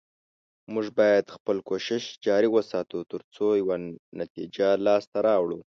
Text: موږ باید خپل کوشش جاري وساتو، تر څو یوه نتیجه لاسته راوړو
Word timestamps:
موږ 0.73 0.87
باید 0.99 1.25
خپل 1.35 1.57
کوشش 1.69 2.03
جاري 2.25 2.49
وساتو، 2.51 2.99
تر 3.11 3.21
څو 3.35 3.45
یوه 3.61 3.75
نتیجه 4.19 4.67
لاسته 4.85 5.17
راوړو 5.27 5.59